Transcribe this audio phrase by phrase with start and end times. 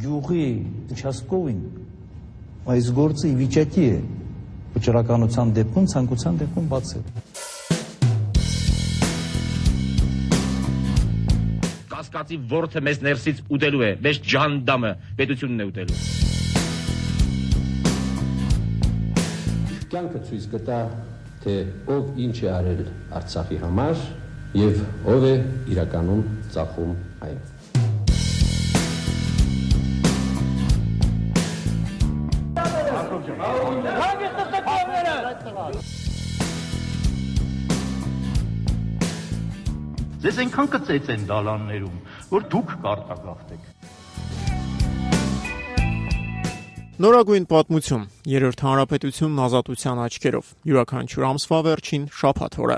[0.00, 0.44] գյուղի
[0.96, 1.60] Չասկովին
[2.70, 3.98] այս գործը ի վիճակի է
[4.76, 7.04] վճռականության դեպքում, ցանկության դեպքում բացել։
[11.90, 16.00] Կասկածի ворթը մեզ ներսից ուտելու է, մեզ ջանդամը պետությունն է ուտելու։
[19.90, 20.82] Կյանքը ցույց կտա,
[21.44, 21.54] թե
[21.96, 22.84] ով ինչ է արել
[23.20, 24.04] Արցախի համար
[24.60, 24.84] եւ
[25.16, 25.34] ով է
[25.74, 26.22] իրականում
[26.54, 26.94] ծախում
[27.26, 27.59] այն։
[40.20, 41.98] Ձեզ այնքան կծեց են դալաններում,
[42.34, 43.62] որ դուք կարտագաղթեք։
[47.00, 52.76] Նորագույն պատմություն։ Երրորդ հանրապետությունն ազատության աչքերով։ Յուրաքանչյուր ամսվա վերջին շաբաթ օրը։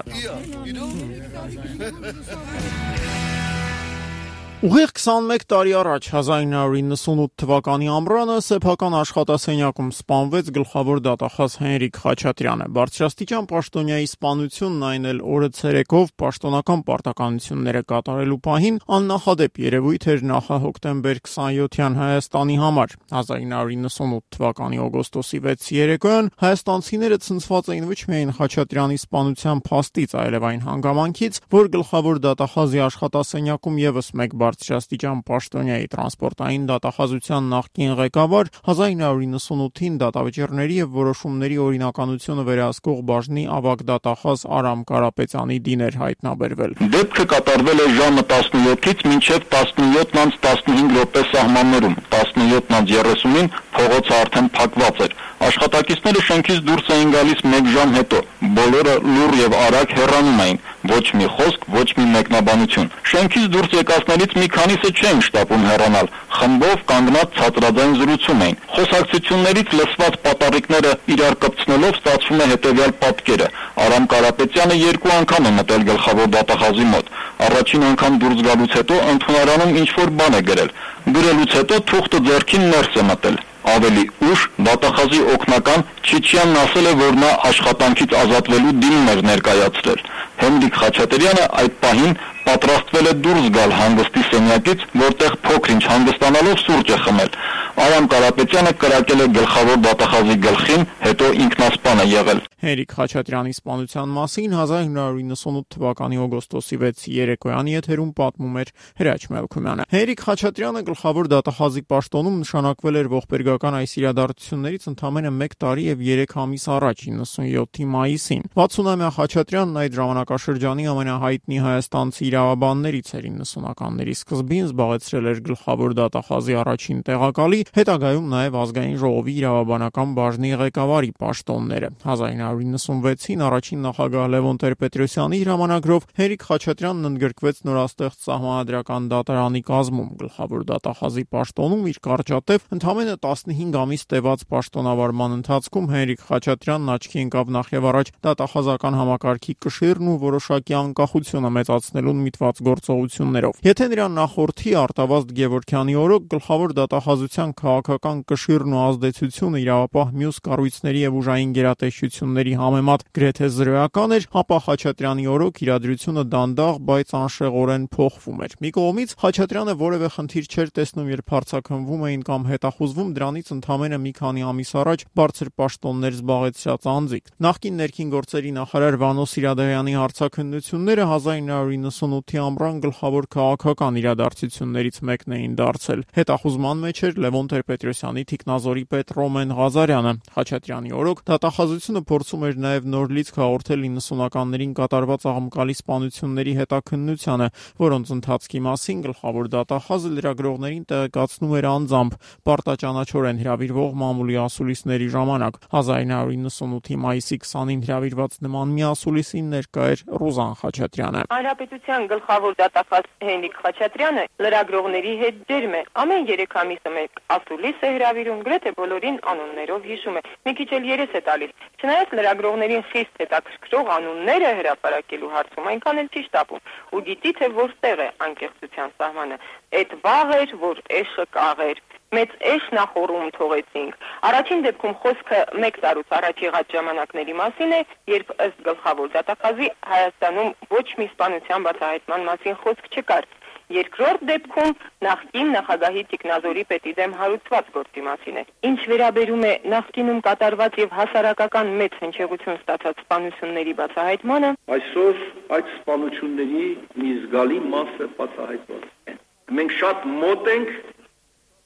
[4.63, 13.49] Ուղիղ 21 տարի առաջ 1998 թվականի ամռանը սեփական աշխատասենյակում սպանվեց գլխավոր դատախազ Հենրիկ Խաչատրյանը։ Բարձրաստիճան
[13.51, 21.99] պաշտոնյայի սպանությունն այն էլ օրը ցերեկով պաշտոնական պարտականությունները կատարելու պահին աննախադեպ երևույթ էր նախահոկտեմբեր 27-յան
[21.99, 30.17] Հայաստանի համար։ 1998 թվականի օգոստոսի 6 երեկոյան հայաստանցիները ցնցված էին ոչ միայն Խաչատրյանի սպանության փաստից,
[30.23, 38.51] այլև այն հանգամանքից, որ գլխավոր դատախազի աշխատասենյակում եւս մեկ բարձրաստիճան պաշտոնյայի տրանսպորտային դատախազության նախկին ղեկավար
[38.73, 47.27] 1998-ին դատավճիռների եւ որոշումների օրինականությունը վերահսկող բաժնի ավագ դատախազ Արամ Կարապետյանի դին էր հայտնաբերվել։ Դեպքը
[47.33, 56.61] կատարվել է ժամը 17-ից մինչև 17:15 րոպե սահմաններում։ 17:30-ին փողոցը արդեն փակված էր։ Աշխատակիցները շենքից
[56.69, 58.21] դուրս էին գալիս 1 ժամ հետո։
[58.59, 60.61] Բոլորը լուր եւ արագ հեռանում էին։
[60.91, 66.09] Ոչ մի խոսք, ոչ մի մեկնաբանություն։ Շենքից դուրս եկածներից մի քանիսը չէին շտապում հեռանալ,
[66.39, 73.49] խմբով կանգնած ցածրաձայն զրուցում էին։ Խոսակցություններից լսված պատառիկները իրար կպցնելով ստացվում է հետևյալ պատկերը.
[73.87, 77.15] Արամ Կարապետյանը երկու անգամ է մտել գլխավոր դատախազի մոտ։
[77.47, 80.77] Առաջին անգամ դուրս գալուց հետո ընդունարանում ինչ որ բան է գրել։
[81.15, 87.19] Գրելուց հետո թուղթը ձեռքին ներս է մտել ավելի ուշ դատախազի օկնական Չիչյանն ասել է, որ
[87.23, 90.01] նա աշխատանքից ազատվելու դիմում էր ներկայացրել։
[90.43, 96.99] Հենրիկ Խաչատրյանը այդ պահին պատրաստվել է դուրս գալ հանգստի սենյակից, որտեղ փոքր-ինչ հանգստանալով սուրճ է
[97.07, 97.37] խմել։
[97.73, 104.53] Արամ Կարապետյանը կրակել է գլխավոր դատախազի գլխին, հետո ինքնասպան է եղել։ Հերիկ Խաչատրյանի սպանության մասին
[104.55, 108.69] 1998 թվականի օգոստոսի 6 երեկոյան եթերում պատմում էր
[109.01, 115.87] Հրաչ Մելքումյանը։ Հերիկ Խաչատրյանը գլխավոր դատախազի պաշտոնում նշանակվել էր ողբերգական այս իրադարձություններից ընդամենը 1 տարի
[115.89, 124.17] եւ 3 ամիս առաջ 97-ի մայիսին։ 60-ամյա Խաչատրյանն այդ ժամանակաշրջանի ամենահայտնի հայաստանցի իրավաբաններից էր 90-ականների
[124.23, 131.89] սկզբին զբաղեցրել էր գլխավոր դատախազի առաջին տեղակալի, հետագայում նաև ազգային ժողովի իրավաբանական բաժնի ղեկավարի պաշտոնները։
[132.05, 141.25] 1996-ին առաջին նախագահ Լևոն Տեր-Պետրոսյանի հրամանագրով Հերիկ Խաչատրյանն ընդգրկվեց նորաստեղծ սահմանադրական դատարանի կազմում գլխավոր դատախազի
[141.33, 147.89] պաշտոնում իր կարճատև ընդամենը 15 ամիս տևած պաշտոնավարման ընթացքում Հերիկ Խաչատրյանն աչքի ընկավ նախ եւ
[147.93, 155.97] առաջ դատախազական համակարգի կշիռն ու որոշակի անկախությունը մեծացնելուն միտված գործողություններով։ Եթե նրան նախորդի Արտավազդ Գևորքյանի
[156.03, 163.49] օրոք գլխավոր դատախազության քաղաքական կշիռն ու ազդեցությունը իրավապահ մյուս կառույցների եւ ուժային գերատեսչությունների համեմատ գրեթե
[163.57, 170.09] զրոյական էր, ապա Խաչատրյանի օրոք իրադրությունը դանդաղ, բայց անշեղորեն փոխվում էր։ Մի կողմից Խաչատրյանը որևէ
[170.17, 175.49] խնդիր չէր տեսնում, երբ հարցակնվում էին կամ հետախուզվում դրանից ընդամենը մի քանի ամիս առաջ բարձր
[175.63, 185.01] պաշտոններ զբաղեցրած անձիկ։ Նախկին ներքին գործերի նախարար Վանո Սիրադարյանի հարցակնությունները 1998-ի ամռան գլխավոր քաղաքական իրադարձություններից
[185.09, 192.03] մեկն էին դարձել։ Հետախուզման մեջ էր Լևոն Տեր-Պետրոսյանի թիկնազորի պետ Ռոմեն Ղազարյանը։ Խաչատրյանի օրոք դատախազությունը
[192.13, 197.49] փորձում էր նաև նոր լիցք հաղորդել 90-ականներին կատարված աղմկալի սպանությունների հետաքննությանը,
[197.83, 202.17] որոնց ընթացքի մասին գլխավոր դատախազը լրագրողներին տեղեկացնում էր անձամբ
[202.49, 210.55] պարտաճանաչորեն հրավիրվող մամուլի ասուլիսների ժամանակ 1998-ի մայիսի 20-ին հրավիրված նման մի ասուլիսին ներկա էր Ռուզան
[210.63, 217.85] Խաչատրյանը։ Հանրապետության գլխավոր դատախազ Հենրիկ Խաչատրյանը լրագրողների հետ ջերմ է։ Ամեն 3 ամիսը մեկ ասուլիս
[217.87, 222.85] է հրավիրում, գրեթե բոլորին անուններով հիշում է։ Մի քիչ էլ երես է տալիս։ Չնայած լրագրողներին
[222.93, 228.95] խիստ հետաքրքրող անունները հրապարակելու հարցում այնքան էլ չի շտապում։ Ու գիտի թե որտեղ է անկեղծության
[229.03, 229.41] սահմանը։
[229.83, 231.83] Այդ վաղ էր, որ էշը կաղեր
[232.13, 235.39] մեծ էշ նախորում թողեցինք։ Առաջին դեպքում խոսքը
[235.69, 237.81] 1 տարուց առաջ եղած ժամանակների մասին է,
[238.13, 243.31] երբ ըստ գլխավոր դատախազի Հայաստանում ոչ մի սպանության բացահայտման մասին խոսք չկար։
[243.73, 244.73] Երկրորդ դեպքում
[245.07, 250.97] նախկին նախագահի Տիկնազորի պետի դեմ հարուցված գործի մասին է։ Ինչ վերաբերում է նախկինում կատարված եւ
[250.99, 255.23] հասարակական մեծ հնչեղություն ստացած սպանությունների բացահայտմանը, այսօր
[255.59, 256.67] այդ սպանությունների
[257.03, 259.17] մի զգալի մասը բացահայտված է։
[259.53, 260.75] Մենք շատ մոտ ենք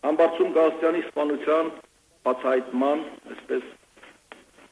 [0.06, 1.68] Համբարձում Գաստրյանի սպանության
[2.26, 3.00] բացահայտման,
[3.32, 3.64] այսպես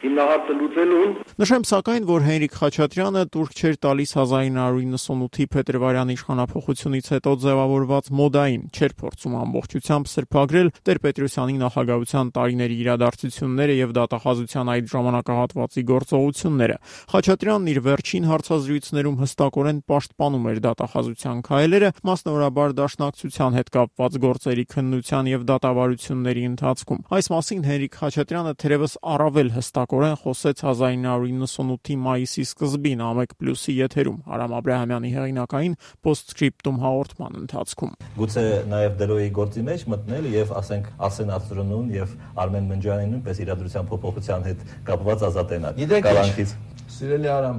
[0.05, 8.11] հիմնահարցը լուծելուն։ Նշեմ սակայն, որ Հենրիկ Խաչատրյանը турք չէր տալիս 1998-ի փետրվարյան իշխանապողությունից հետո ձևավորված
[8.21, 16.77] մոդային, չէր փորձում ամբողջությամբ սրբագրել Տեր-Պետրոսյանի նախագահության տարիների իրադարձությունները եւ դատախազության այդ ժամանակահատվածի գործողությունները։
[17.15, 25.31] Խաչատրյանն իր վերջին հարցազրույցներում հստակորեն պաշտպանում էր դատախազության քայլերը, մասնավորապես դաշնակցության հետ կապված գործերի քննության
[25.35, 33.03] եւ դատավարությունների ընթացքում։ Այս մասին Հենրիկ Խաչատրյանը թերևս առավել հստակ հստակորեն խոսեց 1998-ի մայիսի սկզբին
[33.05, 40.53] Ամեկ+-ի եթերում Արամ Աբրահամյանի հեղինակային Postscriptum հաղորդման ընթացքում։ Գուցե նաև դրոյի գործի մեջ մտնել եւ
[40.59, 46.55] ասենք Արսեն Աստրոնուն եւ Արմեն Մնջյանին նույնպես իրադրության փոփոխության հետ կապված ազատենալ կալանքից։
[46.95, 47.59] Սիրելի Արամ,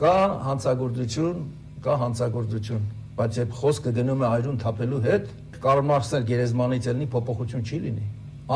[0.00, 0.16] կա
[0.48, 1.40] հանցագործություն,
[1.84, 2.84] կա հանցագործություն,
[3.16, 8.06] բայց երբ խոսքը գնում է այրուն թափելու հետ, Կարլ Մարքսն գերեզմանից ելնի փոփոխություն չի լինի։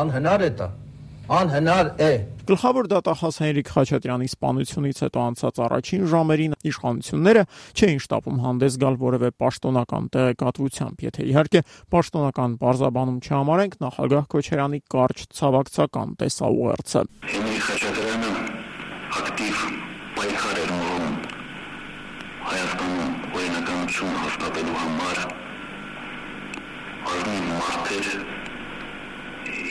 [0.01, 0.67] Անհնար է դա
[1.31, 2.11] անհնար է
[2.51, 7.43] Գլխավոր դատախազ Հենրիկ Խաչատրյանի սպանությունից հետո անցած առաջին ժամերին իշխանությունները
[7.79, 11.61] չէին շտապում հանդես գալ որևէ պաշտոնական տեղեկատվությամբ, եթե իհարկե
[11.95, 18.31] պաշտոնական բարձաբանում չհամարենք նախագահ Քոչարյանի կարճ ցավակցական տեսաուղերձը։ Հենրիկ Խաչատրյանը
[19.21, 19.61] ակտիվ
[20.19, 21.15] պայքար էր ուղղում
[22.51, 25.23] Հայաստանում օրինականություն հաստատելու համար
[27.11, 28.11] ազնիվ մարդեր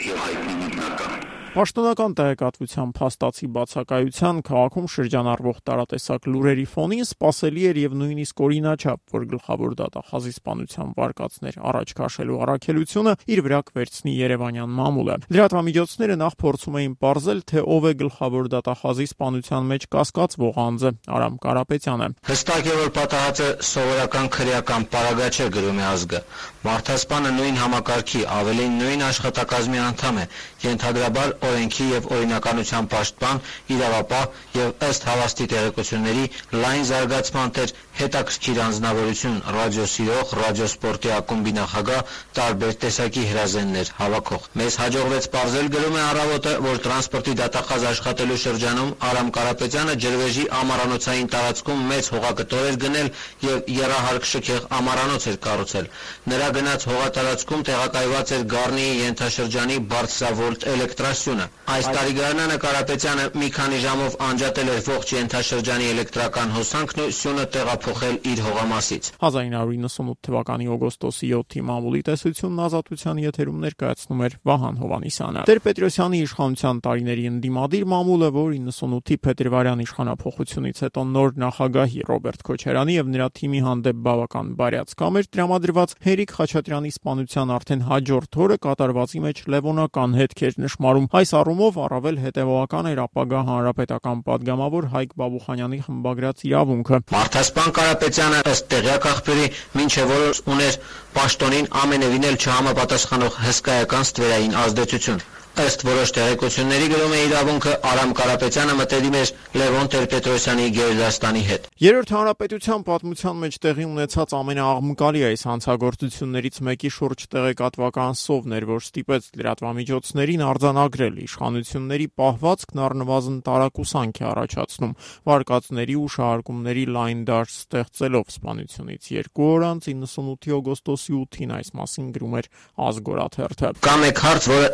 [0.09, 7.97] եւ հայտնի միտնական Պաշտոնական տեղեկատվությամբ հաստացի բացակայության քաղաքում շրջանառվող տարատեսակ լուրերի ֆոնին սпасելի էր եւ
[8.01, 15.17] նույնիսկ օրինաչափ, որ գլխավոր դատախազի սպանության վարկածներ առաջ քաշելու առաքելությունը իր վրա կվերցնի Երևանյան մամուլը։
[15.35, 21.35] Լրատվամիջոցները նախ փորձում էին ողրել, թե ով է գլխավոր դատախազի սպանության մեջ կասկածվող անձը՝ Արամ
[21.43, 26.23] Կարապետյանը։ Հստակ է, որ պատահածը սովորական քրեական պարագա չէ գրում է ազգը։
[26.61, 30.25] Մարտհասպանը նույն համակարգի, ավելին նույն աշխատակազմի անդամ է։
[30.61, 33.41] Ենթադրաբար օրենքի եւ օրինականության պաշտպան,
[33.75, 34.25] իրավապահ
[34.59, 36.25] եւ ըստ հավաստի տեղեկությունների
[36.63, 45.27] լայն զարգացման տեր հետաքրքիր անձնավորություն, ռադիոսիրող, ռադիոսպորտի ակումբի նախագահ, տարբեր տեսակի հրազեններ հավաքող։ Մեզ հաջողվեց
[45.61, 52.09] ողջել գրում է առավոտը, որ տրանսպորտի դատախազ աշխատելու շրջանում Արամ Կարապետյանը ջրվեժի ամառանոցային տարածքում մեծ
[52.15, 53.09] հողակտոր էր գնել
[53.45, 55.89] եւ երահարկ շքեղ ամառանոց էր կառուցել։
[56.31, 61.45] Նրա գնաց հողատարածքում տեղակայված էր Գառնիի ենթաշրջանի բարձրավոլտ էլեկտրասյունը։
[61.75, 67.80] Այս տարիգարնանը Կարապետյանը մի քանի ժամով անջատել էր ողջ ենթաշրջանի էլեկտրական հոսանքն ու սյունը տեղափոխել
[67.81, 75.45] տեղափոխել իր հողամասից։ 1998 թվականի օգոստոսի 7-ի մամուլի տեսությունն ազատության եթերում ներկայացնում էր Վահան Հովանիսյանը։
[75.49, 83.11] Տեր-Պետրոսյանի իշխանության տարիների ընդդիմադիր մամուլը, որ 98-ի փետրվարյան իշխանապողությունից հետո նոր նախագահի Ռոբերտ Քոչարյանի եւ
[83.11, 89.43] նրա թիմի հանդեպ բավական բարյացկամ էր տրամադրված Հերիկ Խաչատրյանի սպանության արդեն հաջորդ օրը կատարվածի մեջ
[89.55, 97.01] լևոնական հետքեր նշмарում։ Այս առումով առավել հետևողական էր ապագա հանրապետական падգամավոր Հայկ Բաբուխանյանի խմբագրած իրավունքը։
[97.11, 99.45] Մարտհասpan Մարտհասպան Կարապետյանը ըստ տեղյակ աղբյուրի
[99.79, 100.77] մինչև օրս ուներ
[101.17, 105.21] պաշտոնին ամենևին էլ չհամապատասխանող հսկայական ստվերային ազդեցություն։
[105.59, 112.13] Ըստ որոշ տեղեկությունների գրում է իրավունքը Արամ Կարապետյանը մտերիմ էր Լևոն Տեր-Պետրոսյանի Գերդաստանի հետ։ Երրորդ
[112.15, 119.27] հանրապետության պատմության մեջ տեղի ունեցած ամենաաղմկալի այս հանցագործություններից մեկի շուրջ տեղեկատվական սովն էր, որ ստիպեց
[119.41, 124.95] լրատվամիջոցներին արձանագրել իշխանությունների պահվածքն առնվազն տարակուսանք է առաջացնում
[125.27, 132.09] վարկածների ու շահարկումների լայն դաշտ ստեղծելով սպանությունից երկու օր անց 98-ի օգոստոսի 8-ին այս մասին
[132.15, 132.49] գրում էր
[132.91, 134.67] Ազգորաթերթը։ Կա մեկ հարց, որը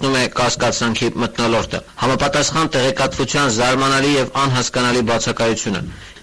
[0.00, 5.82] սաստկացնում է կասկածանքի մթնոլորտը։ Համապատասխան տեղեկատվության զարմանալի եւ անհասկանալի բացակայությունը։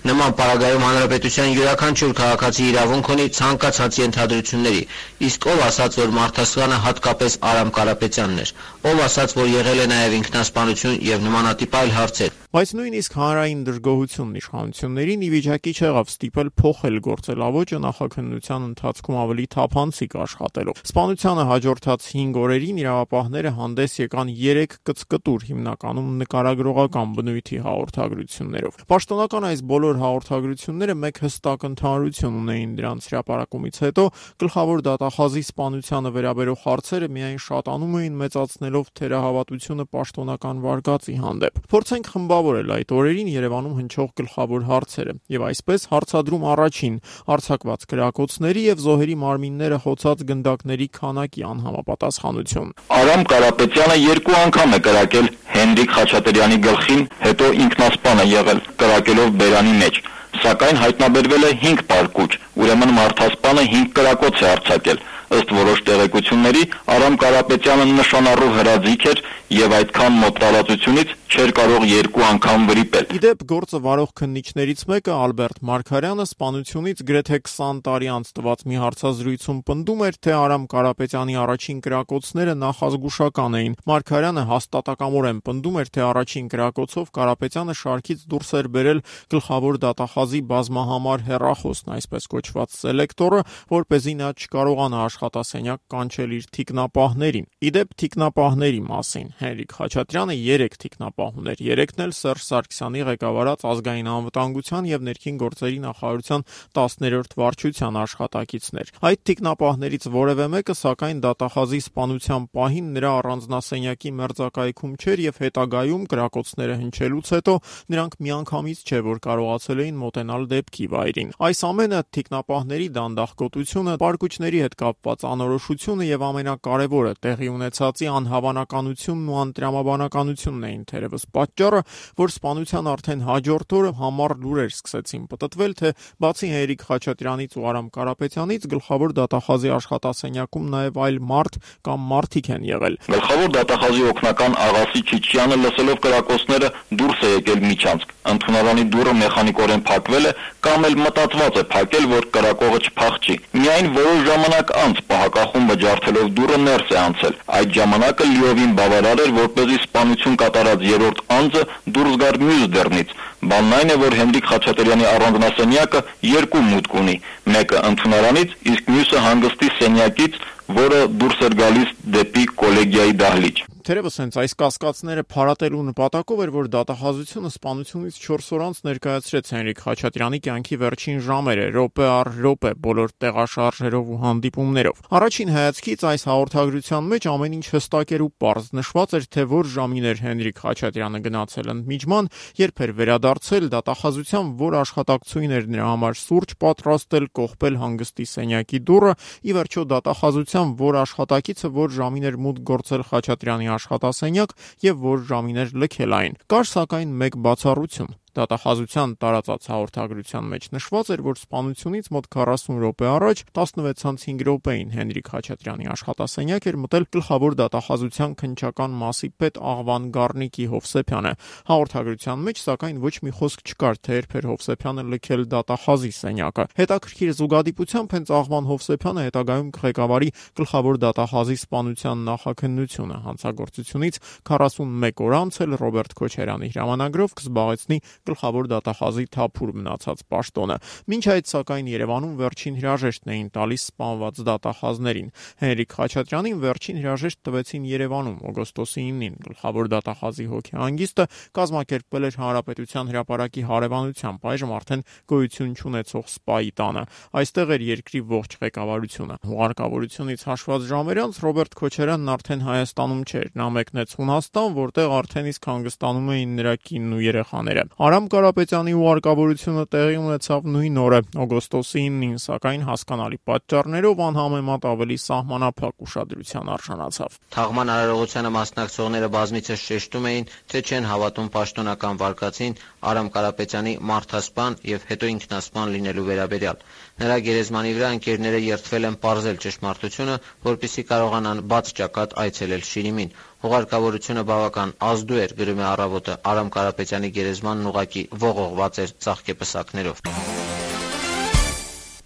[0.10, 4.82] Նման պարագայում հանրապետության յուրաքանչյուր քաղաքացի իրավունք ունի ցանկացած ենթադրությունների,
[5.30, 8.56] իսկ ով ասաց, որ Մարտասկանը հատկապես Արամ Կարապետյանն էր,
[8.94, 14.36] ով ասաց, որ եղել է նաև ինքնասպանություն եւ նմանատիպ այլ հարցեր։ Բայց նույնիսկ հանրային դժգոհությունն
[14.40, 22.40] իշխանություններին ի վիճակի չեղավ ստիպել փոխել գործելավոճը նախաքննության ընթացքում ավելի թափանցիկ աշխատելով։ Սպանությանը հաջորդած 5
[22.40, 31.22] օրերին իրավապահները հանդես եկան 3 կծկտուր հիմնականում նկարագրողական բնույթի հաղորդագրություններով։ Պաշտոնական այս բոլոր հաղորդագրությունները մեկ
[31.28, 34.08] հստակ ընդհանրություն ունեին դրանց հրապարակումից հետո
[34.48, 42.37] գլխավոր դատախազի սպանությանը վերաբերող հարցերը միայն շատանում էին մեծացնելով թերահավատությունը պաշտոնական վարկածի հանդեպ։ Փորձենք խմբա
[42.38, 46.98] լուսավորել այդ օրերին Երևանում հնչող գլխավոր հարցերը եւ այսպես հարցադրում առաջին
[47.34, 55.28] արցակված գրակոծների եւ զոհերի մարմինները հոցած գնդակների քանակի անհամապատասխանություն։ Արամ Կարապետյանը երկու անգամ է կրակել
[55.58, 60.02] Հենրիկ Խաչատրյանի գլխին, հետո ինքնասպան է եղել, կրակելով բերանի մեջ
[60.38, 66.62] սակայն հայտնաբերվել է 5 պարկուճ, ուրեմն մարդասպանը 5 կրակոց է արձակել։ Ըստ որոշ տեղեկությունների
[66.94, 73.44] Արամ Կարապետյանը նշանառու հրաձիգ էր եւ այդքան մոտ տարածությունից չէր կարող երկու անգամ վրիպել։ Իդեպ
[73.48, 80.04] գործը վարող քննիչներից մեկը Ալբերտ Մարկարյանը սպանությունից գրեթե 20 տարի անց տված մի հարցազրույցում պնդում
[80.08, 87.12] էր, թե Արամ Կարապետյանի առաջին կրակոցները նախազգուշական էին։ Մարկարյանը հաստատակամորեն պնդում էր, թե առաջին կրակոցով
[87.18, 89.04] Կարապետյանը շարքից դուրս էր բերել
[89.36, 93.42] գլխավոր դատախազի բազմահամար հերախոսն, այսպես կոչված սելեկտորը,
[93.72, 100.78] որ เป զի նա չկարողանա աշխատասենյակ կանչել իր թիկնապահներին։ Իդեպ թիկնապահների մասին Հենրիկ Խաչատրյանը 3
[100.88, 106.44] թիկնապահ պահ ուներ։ Երեքն էլ Սերժ Սարգսյանի ղեկավարած ազգային անվտանգության եւ ներքին գործերի նախարարության
[106.78, 115.24] 10-րդ վարչության աշխատակիցներ։ Այդ տիկնապահներից որևէ մեկը սակայն դատախազի սպանության պահին նրա առանձնասենյակի մերձակայքում չէր
[115.26, 117.56] եւ հետագայում գրակոծները հնչելուց հետո
[117.98, 124.78] նրանք միանգամից չէ որ կարողացել էին մոտենալ դեպքի վայրին։ Այս ամենը տիկնապահների դանդաղկոտությունը, պարկուճների հետ
[125.08, 131.80] կապված անորոշությունը եւ ամենակարևորը տեղի ունեցածի անհավանականությունն ու անտրամաբանականությունն էին թերև Թերևս պատճառը,
[132.20, 135.92] որ սպանության արդեն հաջորդ օրը համառ լուրեր սկսեցին պտտվել, թե
[136.24, 142.68] բացի Հերիկ Խաչատրյանից ու Արամ Կարապետյանից գլխավոր դատախազի աշխատասենյակում նաև այլ մարդ կամ մարդիկ են
[142.68, 149.84] եղել։ Գլխավոր դատախազի օգնական Աղասի Չիչյանը լսելով կրակոցները դուրս է եկել միջանցք։ Ընդունարանի դուռը մեխանիկորեն
[149.88, 150.32] փակվել է
[150.68, 156.58] կամ էլ մտածված է փակել, որ կրակողը չփախչի։ Միայն որոշ ժամանակ անց պահակախումբը ջարդելով դուռը
[156.64, 161.64] ներս է անցել։ Այդ ժամանակը լիովին բավարար էր, որպեսզի սպանություն կատարած երրորդ անձը
[161.98, 163.16] դուրս գար մյուս դռնից։
[163.48, 167.16] Բանն այն է, որ Հենրիկ Խաչատրյանի առանձնասենյակը երկու մուտք ունի՝
[167.58, 170.44] մեկը ընդունարանից, իսկ մյուսը հանգստի սենյակից,
[170.82, 176.68] որը դուրս էր գալիս դեպի կոլեգիայի դահլիճ թերևս հենց այս կասկածները փարատելու նպատակով էր, որ
[176.74, 183.14] դատախազությունը սպանությունից 4 օր անց ներկայացրեց Հենրիկ Խաչատրյանի կյանքի վերջին ժամերը, րոպե առ րոպե բոլոր
[183.24, 189.16] տեղաշարժերով ու հանդիպումներով։ Առաջին հայացքից այս հաղորդագրության մեջ ամեն ինչ հստակ էր ու պարզ նշված
[189.16, 192.30] էր, թե որ ժամին էր Հենրիկ Խաչատրյանը գնացել ընդմիջման,
[192.60, 199.14] երբ էր վերադարձել դատախազության, որ աշխատակցուին էր նրա համար սուրճ պատրաստել, կողպել հանգստի սենյակի դուռը,
[199.48, 204.56] ի վերջո դատախազության, որ աշխատակիցը որ ժամին էր մուտք գործել Խաչատրյանի աշխատասենյակ
[204.88, 211.08] եւ որ ժամին էր լքել այն։ Կար սակայն մեկ բացառություն Դատախազության տարածած հաղորդագրության մեջ նշված
[211.16, 217.58] էր, որ սպանությունից մոտ 40 րոպե առաջ 16:05 րոպեին Հենրիկ Խաչատրյանի աշխատասենյակ էր մտել գլխավոր
[217.62, 221.34] դատախազության քննչական մասի պետ Աղվան Գառնիկի Հովսեփյանը։
[221.72, 227.32] Հաղորդագրության մեջ սակայն ոչ մի խոսք չկար, թե երբ էր Հովսեփյանը լքել դատախազի սենյակը։ Հետաքրքիր
[227.38, 230.30] զուգադիպությամբ հենց Աղվան Հովսեփյանը հետագայում ղեկավարի
[230.62, 234.20] գլխավոր դատախազի սպանության նախաքննությունը հանցագործությունից
[234.52, 241.52] 41 օր անց էլ Ռոբերտ Քոչարյանի հրամանագրով կզբաղեցնի գլխավոր դատախազի թափուր մնացած պաշտոնը։ Մինչ այդ
[241.52, 245.30] սակայն Երևանում վերջին հրաժեշտն էին տալիս սպանված դատախազներին։
[245.64, 251.26] Հենրիկ Խաչատրյանին վերջին հրաժեշտ տվեցին Երևանում օգոստոսի 9-ին։ Գլխավոր դատախազի հոգեհանգիստը
[251.58, 257.04] կազմակերպվել էր Հանրապետության հրապարակի հարևանությամբ, այժմ արդեն գոյություն չունեցող սպայի տանը։
[257.38, 264.16] Այստեղ էր երկրի ողջ ղեկավարությունը։ Հուղարկավորությունից հաշված ժամերից Ռոբերտ Քոչարյանն արդեն Հայաստանում չէր։ Նա մեկնեց
[264.18, 267.84] Հունաստան, որտեղ արդեն իսկ հանգստանում էին նրա կինն ու երեխաները։
[268.18, 276.06] Արամ Կարապետյանի ուղարկավորությունը տեղի ունեցավ նույն օրը, օգոստոսի 9-ին, սակայն հասկանալի պատճառներով անհամեմատ ավելի սահմանափակ
[276.08, 282.78] ուշադրության արժանացավ։ Թաղման արարողությանը մասնակցողները բազմիցս շեշտում էին, թե չեն հավատում պաշտոնական վարկածին
[283.12, 286.82] Արամ Կարապետյանի մարդասպան եւ հետո ինքնասպան լինելու վերաբերյալ։
[287.22, 293.32] Նրա գերեզմանի վրա ընկերները երդվել են պարզել ճշմարտությունը, որպեսզի կարողանան բաց ճակատ այցելել Շիրիմին։
[293.68, 300.22] Հուղարկավորությունը բավական ազդու էր, գրում է առավոտը։ Արամ Կարապետյանի գերեզմանն ուղակի ողողված էր ծաղկեպսակներով։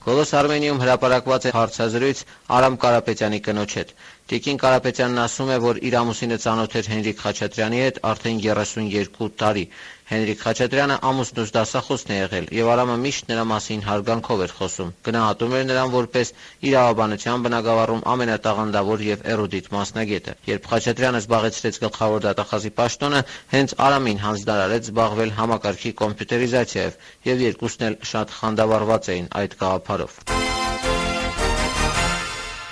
[0.01, 2.21] Գոլոս Արմենիում հրապարակված է հարցազրույց
[2.57, 3.95] Արամ Կարապետյանի կնոջ հետ։
[4.31, 9.65] Տիկին Կարապետյանն ասում է, որ իր ամուսինը ծանոթ էր Հենրիկ Խաչատրյանի հետ արդեն 32 տարի։
[10.11, 15.55] Հենրիկ Խաչատրյանը ամուսնուց դասախոսն է եղել եւ Արամը միշտ նրա մասին հարգանքով էր խոսում։ Գնահատում
[15.59, 16.33] էր նրան որպես
[16.67, 23.25] իրավաբանության բնագավառում ամենատաղանդավոր եւ էրուդիտ մասնագետը։ Երբ Խաչատրյանը զբաղեցրեց գլխավոր դատախազի պաշտոնը,
[23.55, 30.50] հենց Արամին հանձնարարեց զբաղվել համակարգի կոմպյուտերիզացիայով եւ երկուսն էլ շատ խանդավառված էին այդ գաղափարով։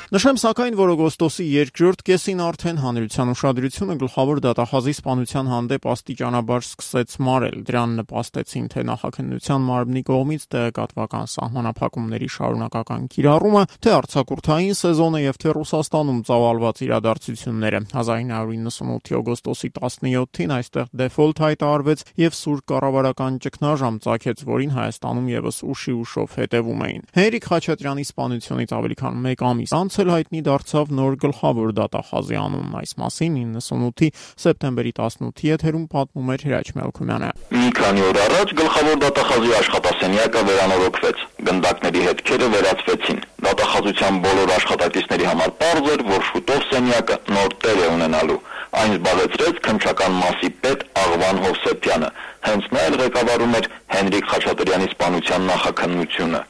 [0.10, 7.14] Նշեմ սակայն, որ օգոստոսի 2-րդ կեսին արդեն հանրության ուշադրությունը գլխավոր դատախազի սպանության հանդեպ աստիճանաբար սկսեց
[7.28, 15.38] մարել։ Դրան նպաստեցին թե նախաքննության մարմնի կողմից տեղեկատվական սահմանափակումների շարունակական կիրառումը, թե արցակուրթային սեզոնը եւ
[15.46, 24.44] թե Ռուսաստանում ծավալված իրադարձությունները։ 1998-ի օգոստոսի 17-ին այստեղ դեֆոլտ հայտարարվեց եւ սուր կառավարական ճգնաժամ ցակեց,
[24.50, 29.99] որին Հայաստանում եւս ուշի ուշով հետևում էին։ Հենրիկ Խաչատրյանի սպանությունից ավելի քան 1 ամիս անց
[30.04, 34.10] էլ հայտնի դարձավ նոր գլխավոր դատախազի անունն այս մասին 98-ի
[34.44, 41.26] սեպտեմբերի 18-ի եթերում պատմում էր Հրաչ Մելքումյանը։ Մի քանի օր առաջ գլխավոր դատախազի աշխատասենյակը վերանորոգվեց։
[41.50, 47.90] Գնդակների հետքերը վերացվեցին։ Դատախազության բոլոր աշխատակիցների համար պարզ էր, որ շուտով սենյակը նոր տեր է
[47.96, 48.40] ունենալու։
[48.80, 52.10] Այն զբաղեցրեց քնչական մասի պետ Աղվան Հովսեփյանը։
[52.50, 56.42] Հենց նա էլ ղեկավարում էր Հենրիկ Խաչատրյանի սպանության նախաքննությունը։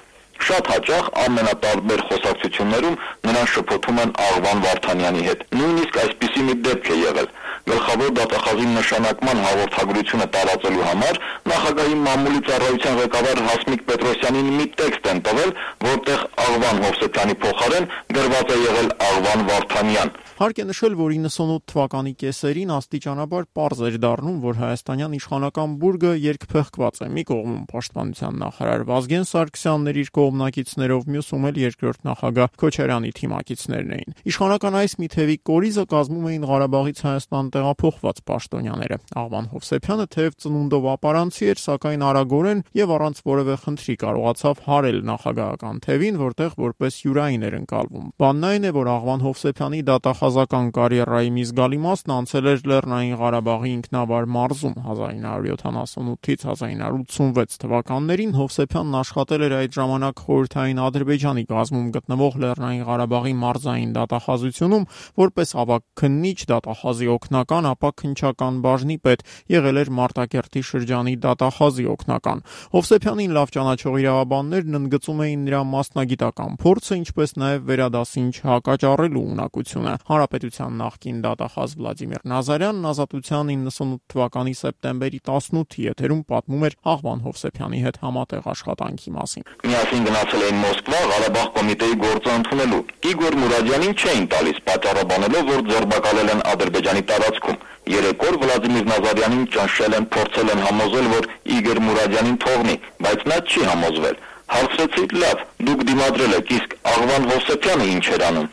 [0.50, 2.96] Շատ հաճախ ամենատարբեր խոսակցություններում
[3.27, 7.27] նրան շփոթում են Աղվան Վարդանյանի հետ։ Նույնիսկ այսպիսի մի դեպք է եղել։
[7.70, 11.20] Գլխավոր դատախազի նշանակման հաղորդագրությունը տարածելու համար
[11.51, 15.53] նախագահի մամուլի ծառայության ղեկավար Հասմիկ Պետրոսյանին մի տեքստ են տվել,
[15.86, 22.12] որտեղ Աղվան Հովսեփյանի փոխարեն գրված է եղել Աղվան Վարդանյան։ Հարկ է նշել, որ 98 թվականի
[22.15, 28.86] կեսերին աստիճանաբար པարզ էր դառնում, որ հայաստանյան իշխանական բուրգը երկփեղկված է։ Մի կողմում պաշտպանության նախարար
[28.88, 35.36] Վազգեն Սարգսյանն իր կողմնակիցներով, մյուսում էլ երկրորդ նախագահ Քոչարյանի թիմակիցներն էին։ Իշխանական այս մի թևի
[35.50, 42.63] կորիզը կազմում էին Ղարաբաղից Հայաստան տեղափոխված պաշտոնյաները։ Աղվան Հովսեփյանը թեև ծնունդով ապարանցի էր, սակայն արագորեն
[42.79, 48.69] եւ առանց որևէ խնդրի կարողացավ հարել նախագահական թևին, որտեղ որպես յուրային էր ընկալվում։ Բանն այն
[48.69, 49.81] է, որ Աղվան Հովսեփյանի
[50.29, 58.98] դատախազական կարիերայի մի զգալի մասն անցել էր Լեռնային Ղարաբաղի ինքնավար մարզում 1978-ից 1986 թվականներին Հովսեփյանն
[59.00, 64.86] աշխատել էր այդ ժամանակ խորհրդային Ադրբեջանի գազում գտնվող Լեռնային Ղարաբաղի մարզային դատախազությունում
[65.19, 72.43] որպես ավակ քննիչ դատախազի օգնական, ապա քնչական բաժնի պետ, եղել էր Մարտակերտի շրջանի դատախազի օգնական։
[72.77, 80.74] Հովսեփյանին լավ ճանաչող իրավաբաններն ընդգծում էին նրա մասնագիտական փորձը, ինչպես նաև վերադասինչ հակաճառելու ունակությունը։ Հանրապետության
[80.80, 88.00] նախկին դատախազ Վլադիմիր Նազարյանն ազատության 98 թվականի սեպտեմբերի 18-ի եթերում պատմում էր Աղվան Հովսեփյանի հետ
[88.03, 94.62] համատեղ աշխատանքի մասին։ Միասին գնացել էին Մոսկվա Ղարաբաղ կոմիտեի գործը ընդունելու։ Իգոր Մուրադյանին չէին տալիս
[94.68, 101.08] պատճառաբանելով, որ ձերբակալել են Ադրբեջանի տարածքում։ Երեք օր Վլադիմիր Նազարյանին ճնշել են, փորձել են համոզել,
[101.16, 101.29] որ
[101.60, 102.75] Իգոր Մուրադյանին թողնի,
[103.08, 108.48] բայց նա չի համոզվել։ Հարցրեցի՝ լավ, դուք դիմադրել եք, իսկ Աղվան Հովսեփյանը ինչ էր անում։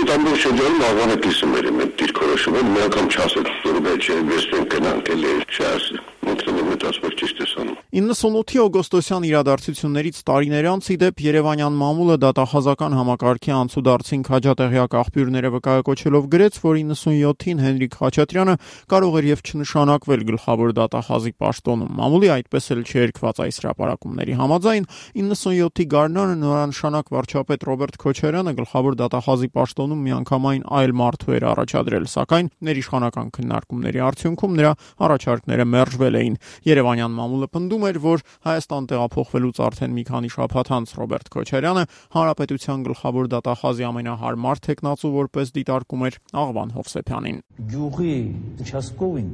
[0.00, 4.64] Ինձ ամբողջ շրջանում աղվանը կիսում էր իմ դիրքորոշումը, մի անգամ չասել, որ մեջ է, վեստեն
[4.72, 11.22] կնանք էլի, չասել։ Մոքսանը մտածում ճիշտ է սանում։ 98-ի օգոստոսյան իրադարձություններից տարիներ անց ի դեպ
[11.24, 18.54] Երևանյան մամուլը դատախազական համակարգի անցուդարձին քաջատեղյակ աղբյուրները վկայակոչելով գրեց, որ 97-ին Հենրիկ Խաչատրյանը
[18.94, 24.86] կարող էր եւ չնշանակվել գլխավոր դատախազի պաշտոնում։ Մամուլի այդպես էլ չերկված այս հրապարակումների համաձայն
[25.18, 32.50] 97-ի գարնանը նորանշանակ վարչապետ Ռոբերտ Քոչարյանը գլխավոր դատախազի պաշտոնում միանգամայն այլ մարդու էր առաջադրել, սակայն
[32.70, 34.72] ներիշխանական քննարկումների արդյունքում նրա
[35.10, 40.68] առաջարկները մերժվել էին։ Երևանյան մամուլը պնդում նշում էր, որ Հայաստան տեղափոխվելուց արդեն մի քանի շաբաթ
[40.76, 47.38] անց Ռոբերտ Քոչարյանը հանրապետության գլխավոր դատախազի ամենահարմար տեխնացու որպես դիտարկում էր Աղվան Հովսեփյանին։
[47.70, 48.16] Գյուղի
[48.60, 49.30] Չասկովին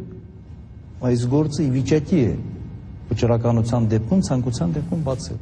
[1.07, 2.31] այս գործը ի վիճակի է
[3.11, 5.39] վճռականության դեպքում ցանկության դեպքում բացել։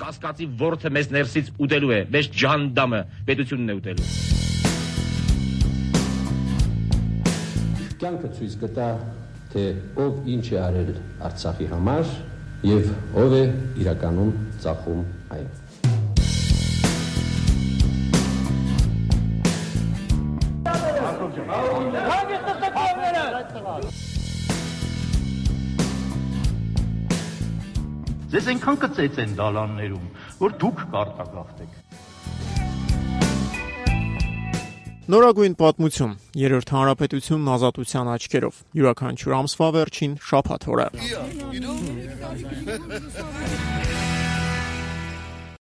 [0.00, 4.39] Կասկածի ворթը մեզ ներսից ուտելու է, մեզ ջանդամը պետությունն է ուտելու։
[8.00, 8.84] Կյանքը ցույց կտա,
[9.52, 9.62] թե
[10.00, 10.86] ով ինչ է արել
[11.26, 12.12] Արցախի համար
[12.64, 12.86] եւ
[13.20, 13.40] ով է
[13.82, 14.30] իրականում
[14.64, 15.02] ծախում
[15.36, 15.50] այն։
[28.32, 30.10] Ձեզ այնքան կծեծեն դալաններում,
[30.40, 31.89] որ դուք կարտագաղթեք։
[35.10, 40.86] Նորագույն պատմություն։ Երրորդ հանրապետությունն ազատության աչքերով։ Յուրաքանչյուր ամսվա վերջին շաբաթ օրը։